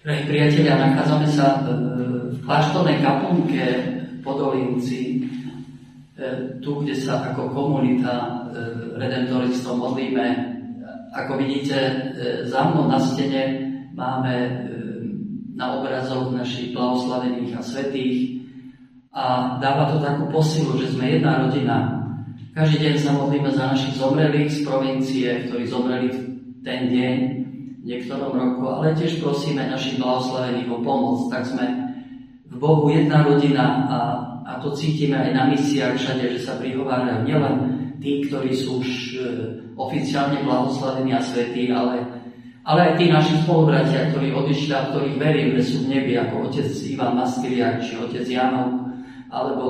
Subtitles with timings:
[0.00, 1.76] Drahí priatelia, nachádzame sa e,
[2.32, 3.64] v kláštornej kaplnke
[4.16, 5.20] v e,
[6.64, 8.28] tu, kde sa ako komunita e,
[8.96, 10.24] redentoristov modlíme.
[11.12, 11.76] Ako vidíte,
[12.48, 13.60] za mnou na stene
[13.92, 14.64] máme
[15.52, 18.40] na obrazoch našich blahoslavených a svetých
[19.12, 21.76] a dáva to takú posilu, že sme jedna rodina.
[22.56, 26.08] Každý deň sa modlíme za našich zomrelých z provincie, ktorí zomreli
[26.64, 27.39] ten deň
[27.90, 31.26] niektorom roku, ale tiež prosíme našich blahoslavených o pomoc.
[31.26, 31.66] Tak sme
[32.46, 33.98] v Bohu jedna rodina a,
[34.46, 37.54] a to cítime aj na misiách všade, že sa prihovárajú nielen
[37.98, 39.18] tí, ktorí sú už e,
[39.74, 42.06] oficiálne blahoslavení a svetí, ale,
[42.62, 46.50] ale aj tí naši spolubratia, ktorí odišli a ktorých verím, že sú v nebi, ako
[46.50, 48.86] otec Ivan Maskiliak, či otec Janov,
[49.30, 49.66] alebo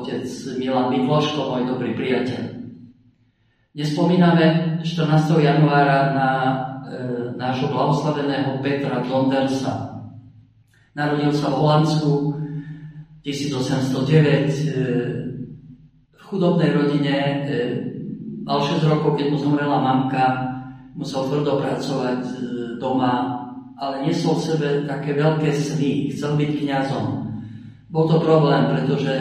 [0.00, 0.26] otec
[0.58, 2.62] Milan Mikloško, môj dobrý priateľ.
[3.70, 5.46] Nespomíname 14.
[5.46, 6.28] januára na
[7.50, 10.06] nášho blahoslaveného Petra Dondersa.
[10.94, 12.10] Narodil sa v Holandsku
[13.26, 14.70] 1809 e,
[16.14, 17.14] v chudobnej rodine.
[17.18, 17.30] E,
[18.46, 20.46] mal 6 rokov, keď mu zomrela mamka,
[20.94, 22.34] musel tvrdo pracovať e,
[22.78, 23.42] doma,
[23.82, 27.06] ale nesol v sebe také veľké sny, chcel byť kňazom.
[27.90, 29.14] Bol to problém, pretože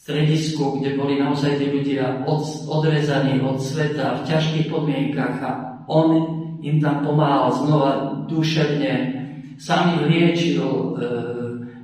[0.00, 2.40] stredisku, kde boli naozaj tí ľudia od,
[2.72, 5.50] odrezaní od sveta v ťažkých podmienkach a
[5.92, 6.08] on
[6.64, 7.92] im tam pomáhal znova
[8.24, 8.92] duševne,
[9.60, 10.84] sám ich liečil, e,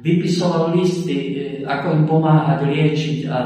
[0.01, 3.39] vypisoval listy, e, ako im pomáhať liečiť a,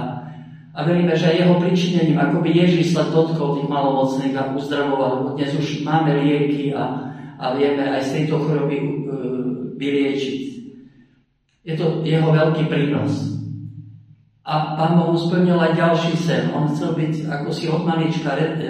[0.70, 5.34] a veríme, že aj jeho pričinením, ako by Ježiš sa dotkol tých malomocných a uzdravoval,
[5.34, 7.10] dnes už máme lieky a,
[7.42, 8.86] a vieme aj z tejto choroby e,
[9.74, 10.40] vyliečiť.
[11.66, 13.39] Je to jeho veľký prínos.
[14.40, 16.48] A pán Boh splnil aj ďalší sen.
[16.56, 18.64] On chcel byť ako si od malička re, e,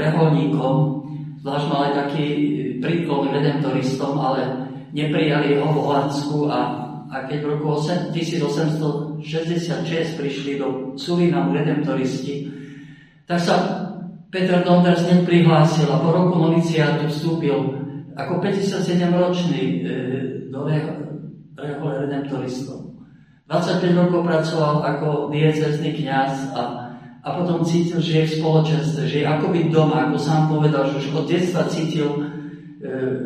[0.00, 0.76] reholníkom,
[1.44, 2.26] zvlášť mal aj taký
[2.80, 4.64] príklon redemptoristom, ale
[4.96, 6.60] neprijali ho v Holandsku a,
[7.12, 9.20] a keď v roku 1866
[10.16, 12.48] prišli do Surinamu redemptoristi,
[13.28, 13.80] tak sa
[14.30, 17.56] Peter Donders hneď prihlásil a po roku noviciátu vstúpil
[18.14, 19.76] ako 57-ročný e,
[20.50, 20.66] do
[21.60, 22.90] rehole redemptoristov.
[23.50, 26.62] 25 rokov pracoval ako diecezný kňaz a,
[27.18, 31.02] a potom cítil, že je v spoločenstve, že je akoby doma, ako sám povedal, že
[31.02, 32.18] už od detstva cítil e,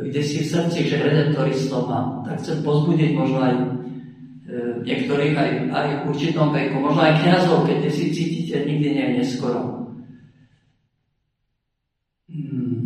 [0.08, 3.64] kde si v srdci, že redentoristom a tak chcem pozbudiť možno aj e,
[4.80, 9.16] niektorých, aj, aj v určitom veku, možno aj kňazov, keď si cítite, nikdy nie je
[9.20, 9.92] neskoro.
[12.32, 12.80] Hmm.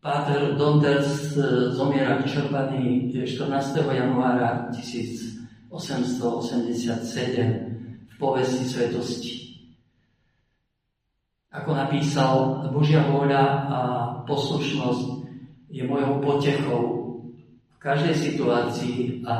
[0.00, 3.44] Páter Donders e, zomiera vyčerpaný 14.
[3.92, 5.43] januára 1000
[5.74, 9.58] 887 v povesti svetosti.
[11.50, 13.78] Ako napísal, Božia vôľa a
[14.26, 15.06] poslušnosť
[15.70, 16.82] je mojou potechou
[17.74, 19.34] v každej situácii a,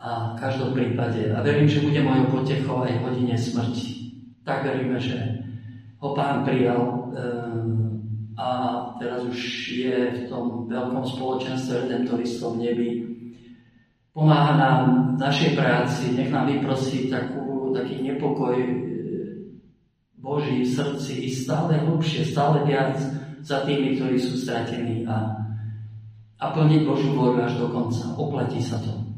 [0.00, 1.28] a v každom prípade.
[1.32, 4.16] A verím, že bude mojou potechou aj v hodine smrti.
[4.44, 5.44] Tak veríme, že
[6.00, 8.00] ho Pán prijal ehm,
[8.40, 8.48] a
[8.96, 9.36] teraz už
[9.68, 12.88] je v tom veľkom spoločenstve redemptoristov v nebi
[14.14, 14.80] pomáha nám
[15.16, 18.72] v našej práci, nech nám vyprosí takú, taký nepokoj e,
[20.18, 22.98] Boží v srdci ísť stále hlubšie, stále viac
[23.40, 25.32] za tými, ktorí sú stratení a,
[26.36, 28.12] a plniť Božiu vôľu až do konca.
[28.20, 29.09] Oplatí sa to.